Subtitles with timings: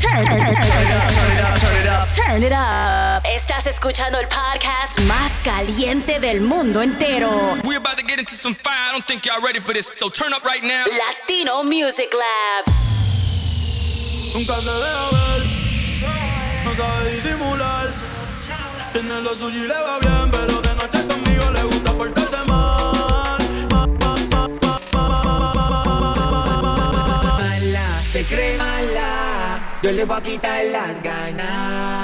[0.00, 3.22] Turn, turn, turn, it up, turn it up, turn it up.
[3.26, 7.28] Estás escuchando el podcast más caliente del mundo entero.
[7.66, 8.72] We're about to get into some fire.
[8.88, 9.92] I don't think y'all ready for this.
[9.96, 10.86] So turn up right now.
[10.86, 12.64] Latino Music Lab.
[14.32, 15.44] Nunca se deja ver,
[16.64, 17.92] no sabe disimular.
[18.94, 22.79] Tiene lo suyo y le va bien, pero de noche conmigo le gusta portarse mal.
[30.00, 31.99] Le voy a quitar las ganas.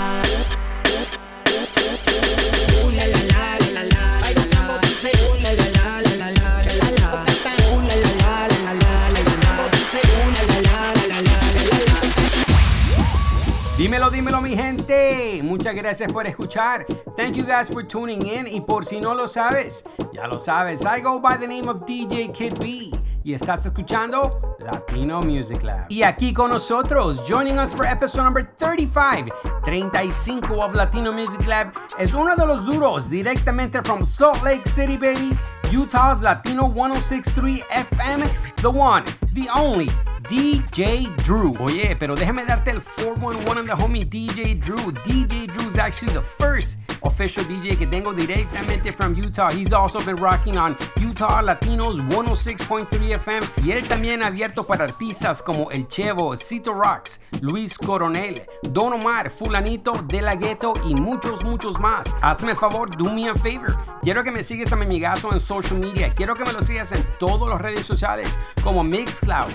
[13.86, 15.40] Dímelo, dímelo mi gente.
[15.45, 16.84] Muchas gracias por escuchar.
[17.16, 18.48] Thank you guys for tuning in.
[18.48, 20.84] Y por si no lo sabes, ya lo sabes.
[20.84, 22.90] I go by the name of DJ Kid B.
[23.22, 25.86] Y estás escuchando Latino Music Lab.
[25.88, 29.30] Y aquí con nosotros, joining us for episode number 35,
[29.64, 34.96] 35 of Latino Music Lab, es uno de los duros directamente from Salt Lake City,
[34.96, 35.38] baby.
[35.70, 38.29] Utah's Latino 1063 FM,
[38.62, 39.04] the one,
[39.37, 39.87] the only,
[40.29, 41.54] DJ Drew.
[41.60, 44.92] Oye, pero déjame darte el 411 on the homie DJ Drew.
[45.04, 49.51] DJ Drew is actually the first official DJ que tengo directamente from Utah.
[49.51, 54.84] He's also been rocking on Utah Latinos 106.3 FM y él también ha abierto para
[54.84, 60.95] artistas como El Chevo, Cito Rocks, Luis Coronel, Don Omar, Fulanito, De La Ghetto y
[60.95, 62.14] muchos, muchos más.
[62.23, 63.76] Hazme el favor, do me a favor.
[64.03, 66.12] Quiero que me sigas a mi amigazo en social media.
[66.14, 68.82] Quiero que me lo sigas en todas las redes sociales como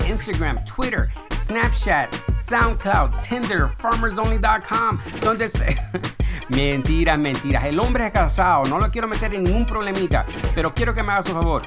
[0.10, 5.78] Instagram, Twitter, Snapchat, SoundCloud, Tinder, FarmersOnly.com, donde se...
[6.50, 7.64] mentiras, mentiras.
[7.64, 11.14] El hombre es casado, no lo quiero meter en ningún problemita, pero quiero que me
[11.14, 11.62] hagas un favor.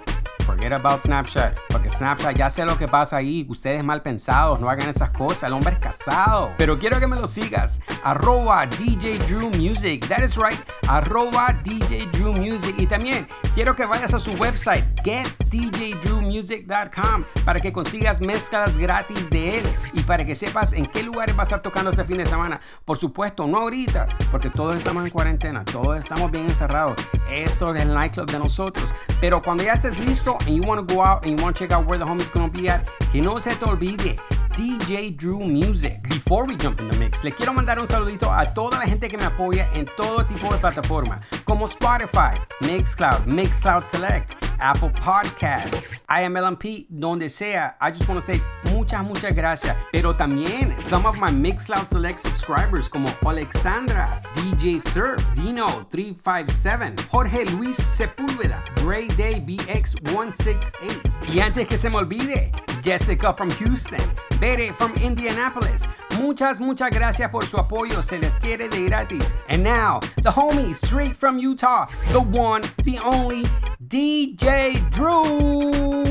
[0.44, 3.46] Forget about Snapchat, porque Snapchat ya sé lo que pasa ahí.
[3.48, 5.44] Ustedes mal pensados, no hagan esas cosas.
[5.44, 6.52] El hombre es casado.
[6.58, 7.80] Pero quiero que me lo sigas.
[8.04, 10.06] Arroba DJ Drew Music.
[10.06, 10.60] That is right.
[10.86, 12.74] Arroba DJ Drew Music.
[12.76, 19.58] Y también quiero que vayas a su website, getdjdrewmusic.com, para que consigas mezclas gratis de
[19.58, 22.26] él y para que sepas en qué lugares va a estar tocando este fin de
[22.26, 22.60] semana.
[22.84, 26.96] Por supuesto, no ahorita, porque todos estamos en cuarentena, todos estamos bien encerrados.
[27.30, 28.86] Eso es el nightclub de nosotros.
[29.20, 31.64] Pero cuando ya estés listo and you want to go out and you want to
[31.64, 32.82] check out where the homies gonna be at,
[33.12, 34.16] que no se te olvide.
[34.56, 36.00] DJ Drew Music.
[36.08, 39.08] Before we jump in the mix, le quiero mandar un saludito a toda la gente
[39.08, 46.06] que me apoya en todo tipo de plataforma, como Spotify, Mixcloud, Mixcloud Select, Apple Podcasts,
[46.08, 47.74] IMLMP, donde sea.
[47.82, 48.40] I just want to say
[48.72, 49.76] muchas, muchas gracias.
[49.92, 57.44] Pero también some of my Mixcloud Select subscribers como Alexandra, DJ Surf, Dino 357, Jorge
[57.56, 61.34] Luis Sepúlveda, Gray Day BX168.
[61.34, 62.50] Y antes que se me olvide,
[62.82, 64.00] Jessica from Houston,
[64.40, 65.86] Bere from Indianapolis.
[66.18, 68.02] Muchas, muchas gracias por su apoyo.
[68.02, 69.34] Se les quiere de gratis.
[69.48, 73.44] And now, the homie straight from Utah, the one, the only,
[73.86, 76.04] DJ Drew.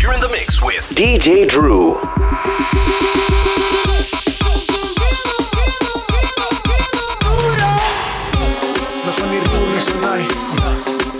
[0.00, 1.98] You're in the mix with DJ Drew.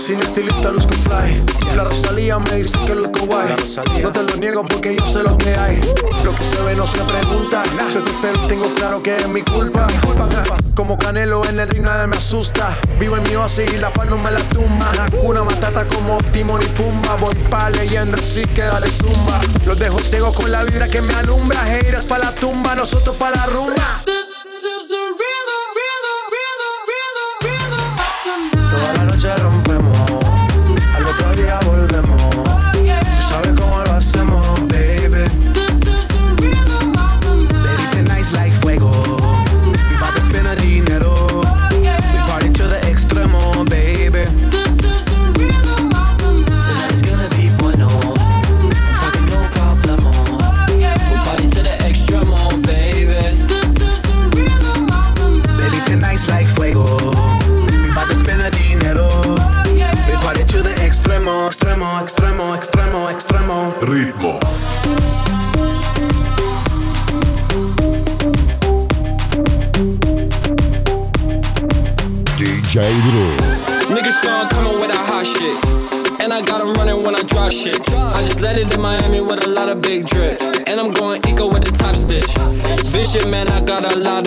[0.08, 1.76] Sin estilista luzco fly.
[1.76, 3.54] La Rosalía me dice que que guay.
[4.02, 5.78] No te lo niego porque yo sé lo que hay.
[6.24, 7.62] Lo que se ve no se pregunta.
[7.92, 9.86] Yo te espero y tengo claro que es mi culpa.
[10.74, 12.78] Como Canelo en el ring nadie me asusta.
[12.98, 14.90] Vivo en mi oasis y la paz no me la tumba.
[15.20, 17.16] Una matata como Timon y Pumba.
[17.16, 19.38] Voy pa' leyenda así que dale zumba.
[19.66, 21.70] Los dejo ciego con la vibra que me alumbra.
[21.70, 24.17] Heiras pa' la tumba, nosotros pa' la rumba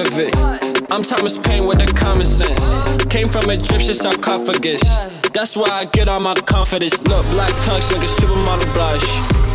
[0.02, 0.36] of it.
[0.92, 2.60] I'm Thomas Paine with the common sense.
[3.06, 4.82] Came from Egyptian sarcophagus.
[5.34, 7.02] That's why I get all my confidence.
[7.04, 9.06] Look, black tux, nigga, supermodel blush.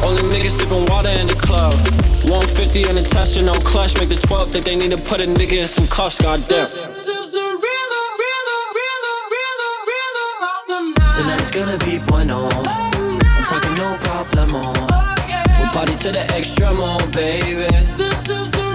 [0.05, 1.75] Only niggas sipping water in the club.
[2.31, 3.99] 150 in the tester, no clutch.
[3.99, 6.67] Make the 12 that they need to put a nigga in some cuffs, goddamn.
[11.17, 12.49] Tonight it's gonna be bueno.
[12.53, 14.75] I'm talking no problemo.
[15.59, 17.67] We'll party to the extremo, baby.
[17.97, 18.66] This is the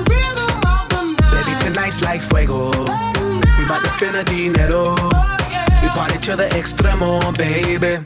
[1.72, 2.70] spending nights like fuego.
[2.70, 4.96] We bout to spend a dinero.
[5.82, 8.06] We party to the extremo, baby.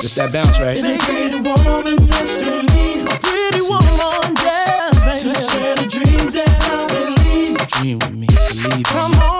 [0.00, 0.76] Just that bounce, right?
[0.76, 3.02] Is it pretty woman next to me?
[3.02, 4.90] A pretty woman, yeah.
[5.20, 7.56] To share the dreams that I believe.
[7.68, 8.84] Dream with me, believe.
[8.86, 9.31] Come on.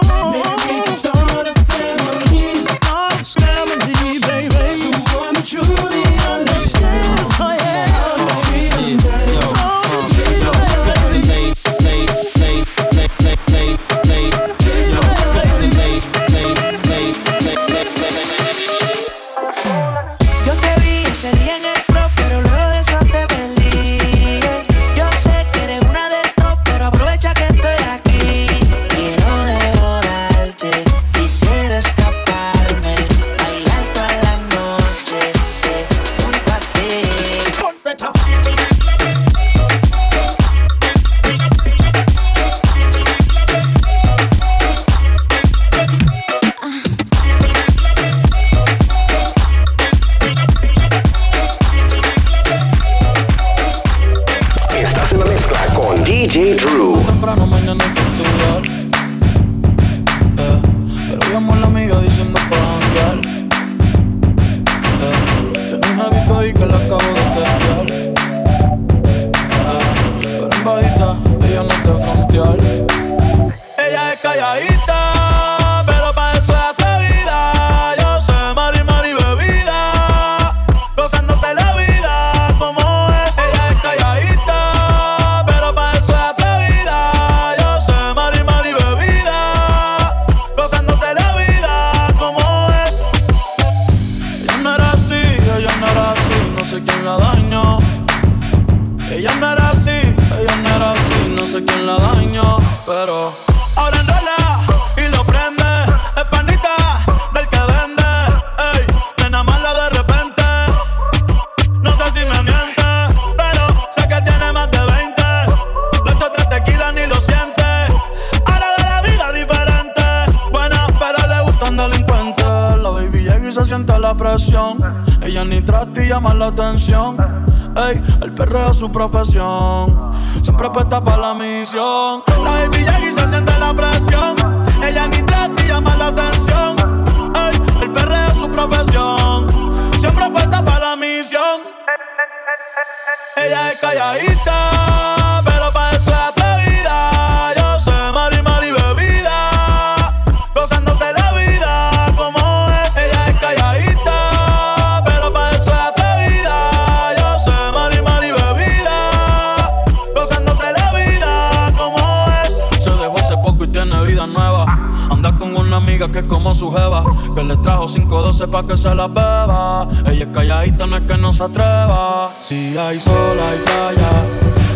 [143.71, 147.53] es calladita, pero para eso es atrevida.
[147.55, 150.13] Yo sé, Mari, Mari, bebida,
[150.53, 152.97] gozándose la vida como es.
[152.97, 157.15] Ella es calladita, pero para eso es atrevida.
[157.17, 159.83] Yo sé, Mari, Mari, bebida,
[160.15, 161.97] gozándose la vida como
[162.43, 162.83] es.
[162.83, 164.65] Se dejó hace poco y tiene vida nueva.
[165.09, 167.03] Anda con una amiga que es como su jeva
[167.35, 169.87] que le trajo 512 pa' que se la beba.
[170.05, 172.29] Ella es calladita, no es que no se atreva.
[172.39, 174.11] Si hay sol, hay playa.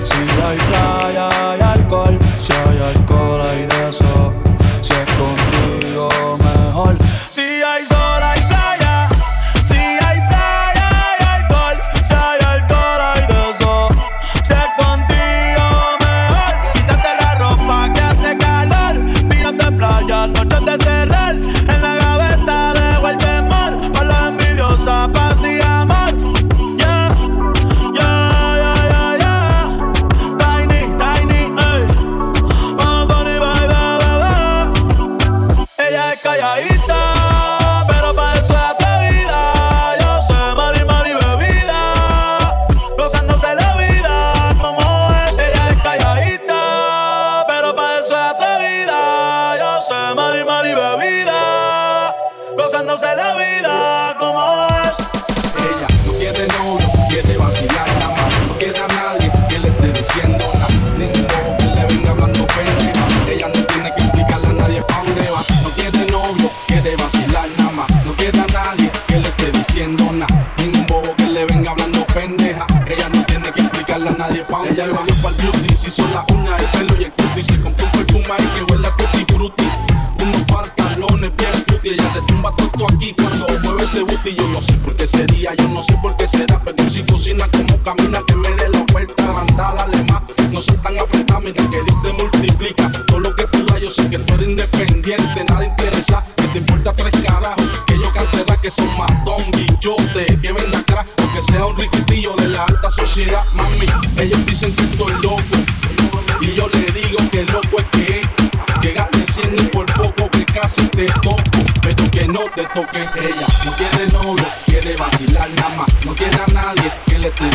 [0.04, 2.27] Si hay playa, hay alcohol.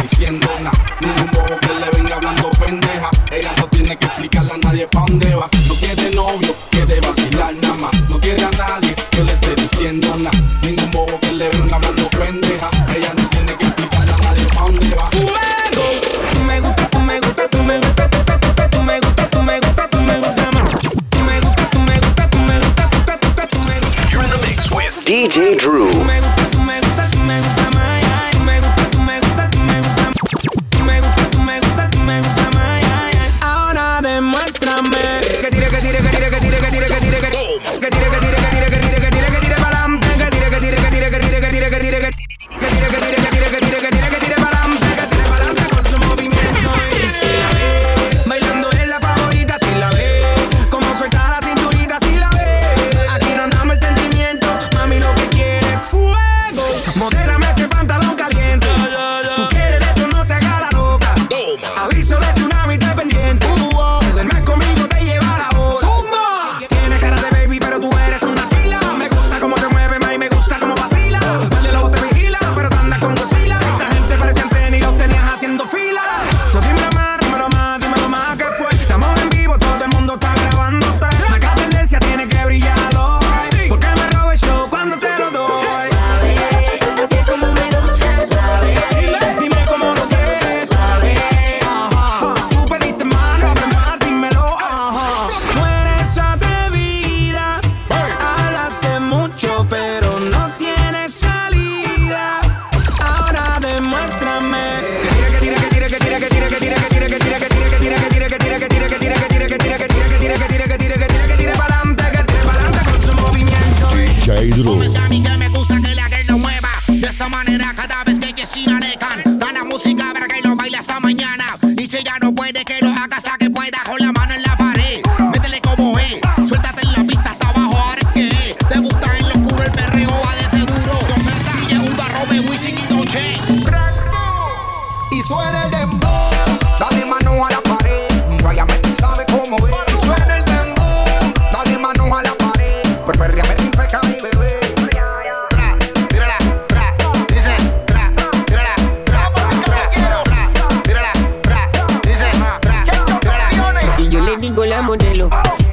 [0.02, 0.76] diciendo nada.
[1.00, 3.10] Ningún bobo que le venga hablando pendeja.
[3.30, 5.48] Ella no tiene que explicarle a nadie pa' dónde va.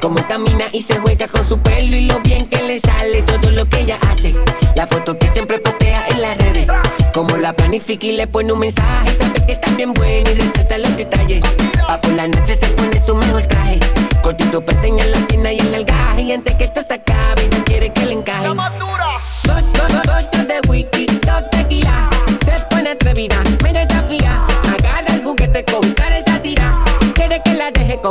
[0.00, 3.50] Como camina y se juega con su pelo y lo bien que le sale todo
[3.50, 4.34] lo que ella hace.
[4.76, 6.66] La foto que siempre postea en las redes.
[7.14, 9.16] Como la planifica y le pone un mensaje.
[9.18, 11.40] Sabes que está bien buena y resalta los detalles.
[11.86, 13.80] Pa' por la noche se pone su mejor traje.
[14.22, 16.22] Cortito pestaña en la pierna y en el gaje.
[16.22, 18.48] Y antes que esto se acabe, no quiere que le encaje.
[18.48, 22.10] La más de whisky, dos tequila.
[22.44, 23.36] Se pone atrevida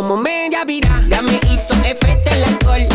[0.10, 1.06] como media vida.
[1.08, 2.88] Ya me hizo efecto el alcohol.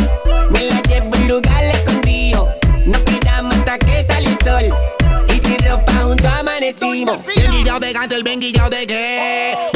[0.51, 2.53] Me la llevo en lugar escondido.
[2.87, 4.77] No quedamos hasta que sale el sol.
[5.29, 7.27] Y sin ropa juntos amanecimos.
[7.37, 9.74] Bien guillado de gato, el bien guillado de qué.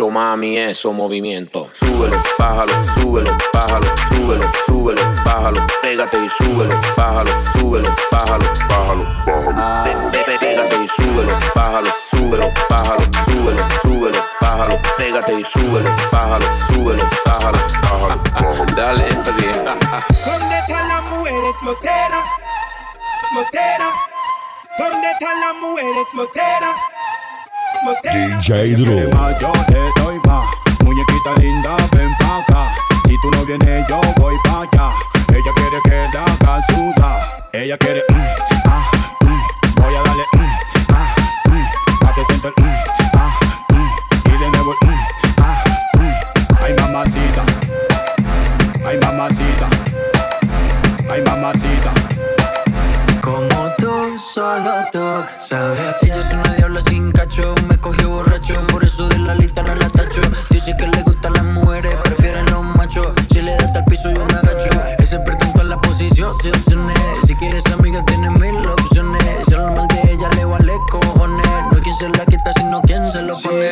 [0.00, 1.68] Mami, eso movimiento.
[1.74, 5.66] Súbelo, bájalo, súbelo, bájalo, súbelo, súbelo, bájalo.
[5.82, 9.04] Pégate y súbelo, bájalo, súbelo, bájalo, bájalo,
[9.84, 14.78] pe- Pégate y súbelo, bájalo, súbelo, bájalo, súbelo, súbelo, bájalo.
[14.96, 18.64] Pégate y súbelo, bájalo, súbelo, bájalo, bájalo, bájalo.
[18.74, 19.56] Dale énfasis.
[19.56, 22.24] ¿Dónde están las mujeres solteras?
[23.34, 23.94] Solteras.
[24.78, 26.76] ¿Dónde están las mujeres solteras?
[27.82, 29.10] DJ Drew.
[29.40, 30.44] Yo te doy pa'
[30.84, 32.74] muñequita linda, ven pa' acá.
[33.06, 34.92] Si tú no vienes, yo voy pa' allá.
[35.34, 36.32] Ella quiere que la.
[37.52, 38.16] Ella quiere, mm,
[38.68, 38.90] ah,
[39.24, 39.82] mm.
[39.82, 41.14] Voy a darle, mm, ah,
[41.50, 41.98] mm.
[42.00, 42.76] Pa' que sienta el, mm,
[43.16, 43.38] ah,
[43.72, 43.90] mm.
[44.26, 45.00] Y de nuevo, el, mm,
[45.42, 45.64] ah,
[45.98, 46.64] mm.
[46.64, 47.42] Ay, mamacita.
[48.86, 49.66] Ay, mamacita.
[51.10, 51.92] Ay, mamacita.
[53.22, 54.98] Como tú, solo tú
[55.38, 59.62] sabes Ella es una diabla sin cacho Me cogió borracho, por eso de la lista
[59.62, 60.20] no la tacho.
[60.50, 64.10] Dice que le gustan las mujeres, prefieren los machos Si le da hasta el piso
[64.10, 64.70] yo me agacho.
[64.98, 69.22] Ese pretento en la posición, opciones Si quieres amiga tienes mil opciones.
[69.46, 71.46] Si habla mal de ella le vale cojones.
[71.46, 73.70] No hay quien se la quita sino quien se lo pone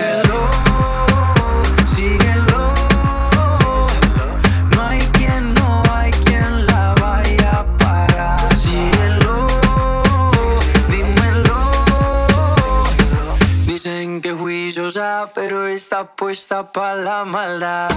[16.21, 17.89] puesta pa' la maldad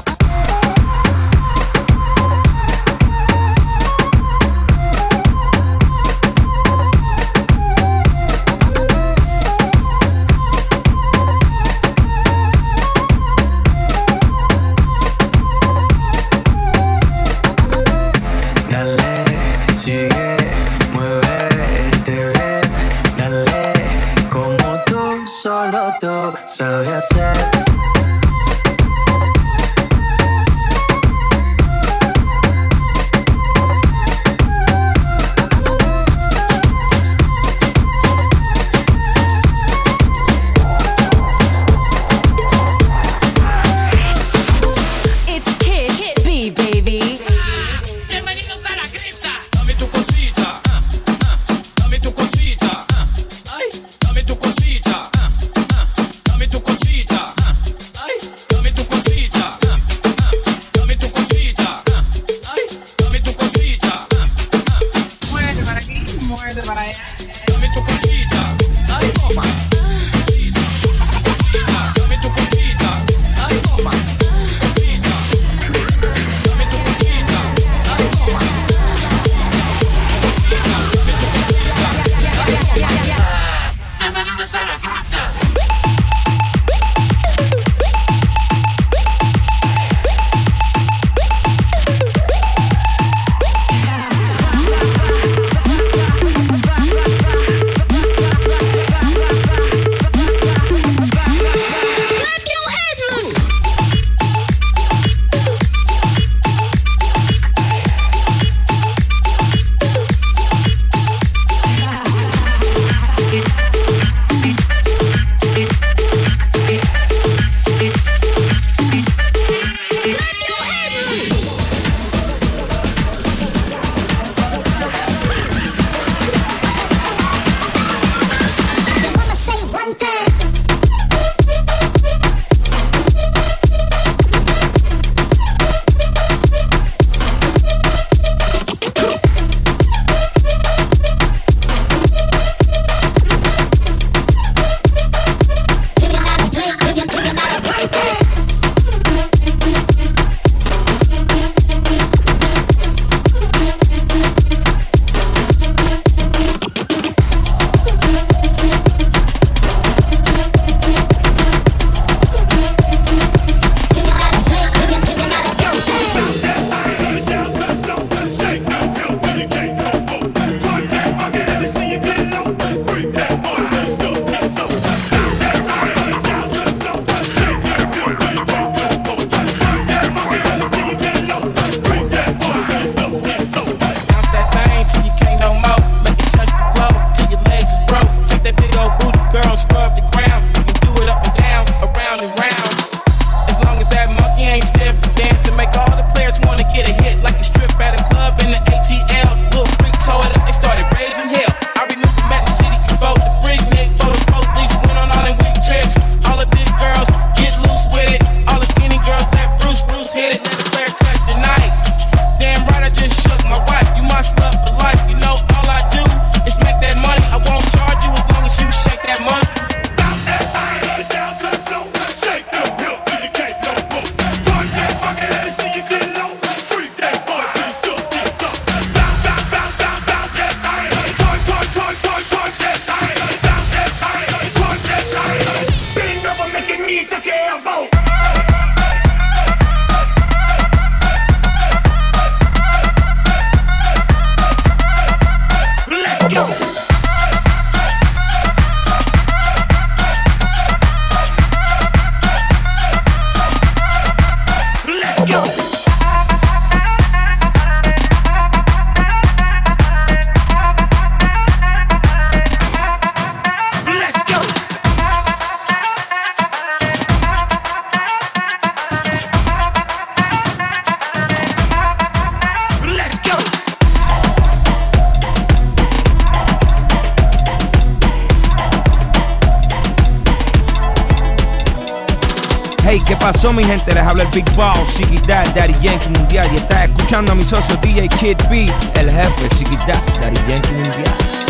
[283.63, 286.47] mi gente, les habla el Big ball, Chiqui Dad, Daddy Yankee Mundial.
[286.53, 290.71] Y está escuchando a mi socio DJ Kid B, el jefe, Chiqui Dad, Daddy Yankee
[290.71, 291.42] Mundial.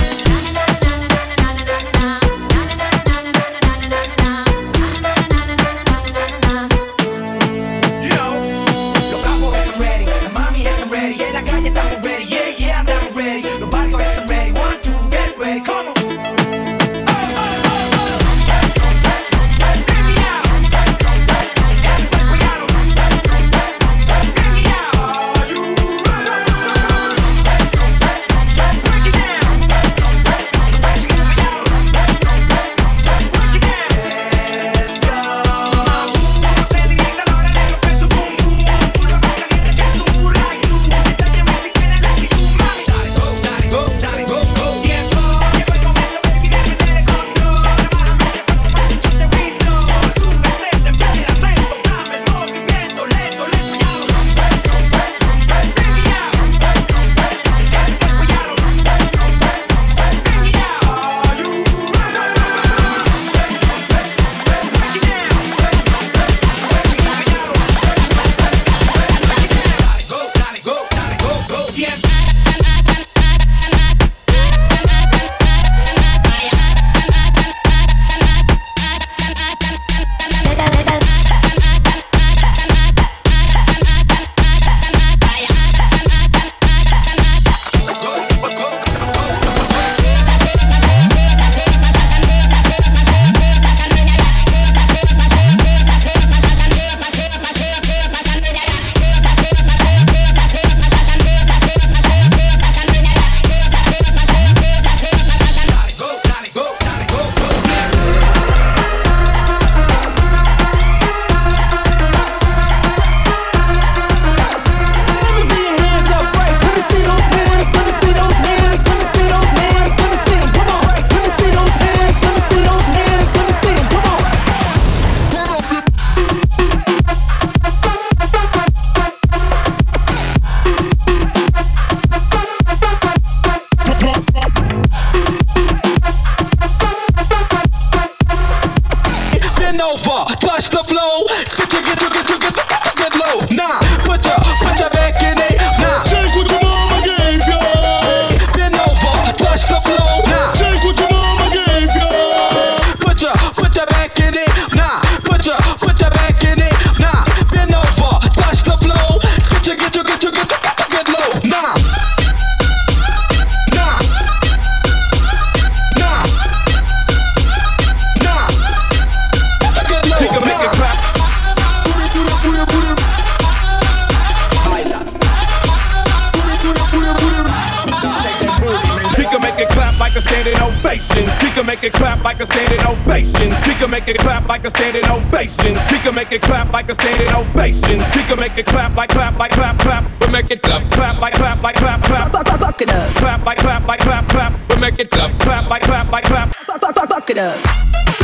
[186.03, 188.03] can make it clap like a standing ovation.
[188.11, 190.03] She can make it clap like clap like clap clap.
[190.19, 192.29] We make it clap clap like clap like clap clap.
[192.29, 193.09] Fuck it up.
[193.15, 194.53] Clap like clap like clap clap.
[194.69, 196.53] We make it clap clap like clap like clap.
[196.55, 198.22] Fuck fuck fuck fuck it up.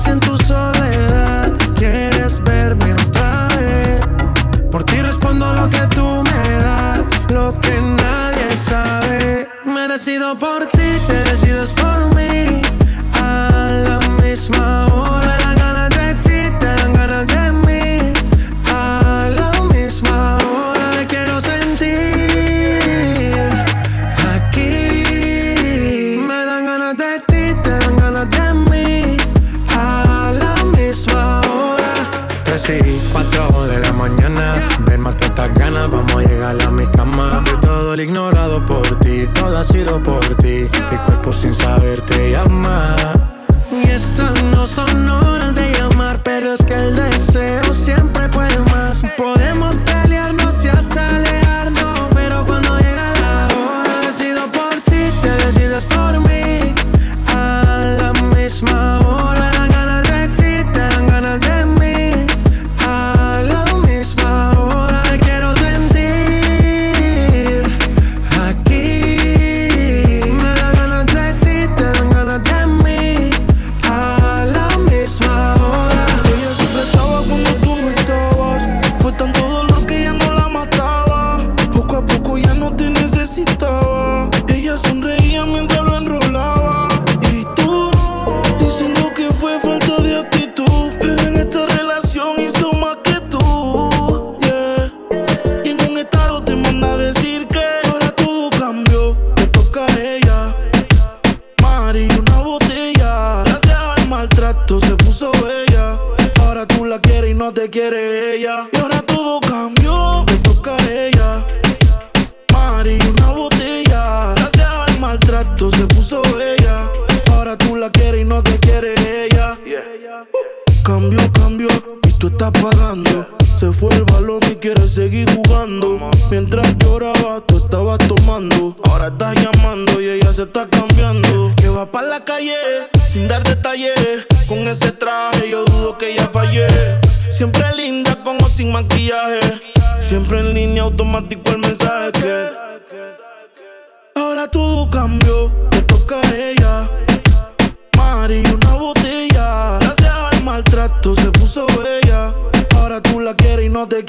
[0.00, 0.39] siento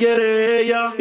[0.02, 1.01] quiere ella.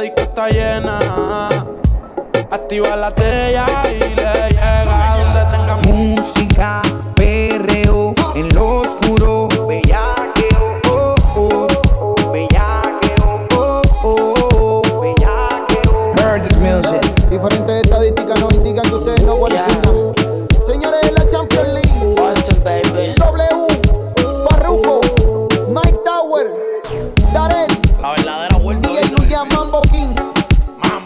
[0.00, 0.98] disco está llena.
[2.50, 4.19] Activa la tela y la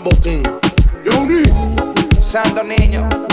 [0.04, 0.42] Booking.
[2.20, 3.23] Santo niño.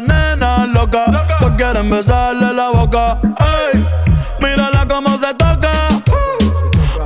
[0.00, 1.04] la nena loca.
[1.40, 3.18] Todos quieren besarle la boca.
[3.72, 3.86] Ey,
[4.40, 5.72] mírala como se toca.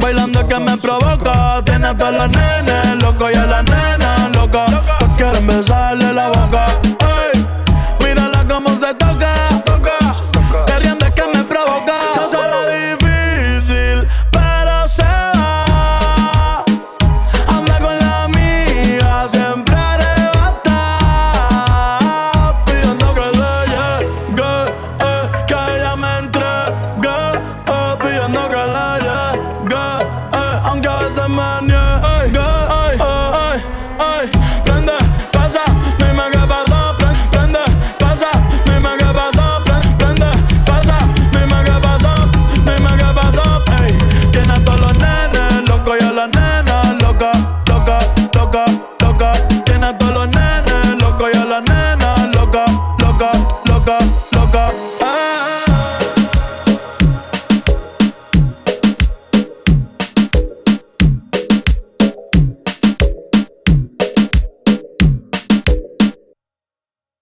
[0.01, 1.62] Bailando es que me provoca.
[1.64, 4.66] Tiene a todos los nenes locos y a la nena loca.
[4.66, 6.66] Todos pues quieren besarle la boca.